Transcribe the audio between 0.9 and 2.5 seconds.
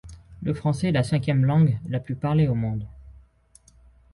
la cinquième langue la plus parlée